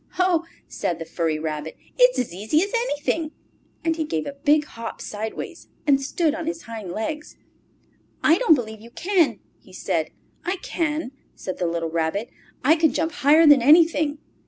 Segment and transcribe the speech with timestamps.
[0.13, 1.77] "Ho!" said the furry rabbit.
[1.95, 3.33] "It's as easy as anything,"
[3.83, 7.37] And he gave a big hop sideways and stood on his hind legs.
[8.23, 10.09] "I don't believe you can!" he said.
[10.43, 12.31] "I can!" said the little Rabbit.
[12.63, 14.17] "I can jump higher than anything!"